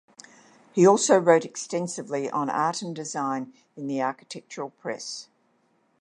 He 0.73 0.83
also 0.83 1.19
wrote 1.19 1.45
extensively 1.45 2.27
on 2.27 2.49
art 2.49 2.81
and 2.81 2.95
design 2.95 3.53
in 3.75 3.85
the 3.85 4.01
architectural 4.01 4.71
press. 4.71 5.27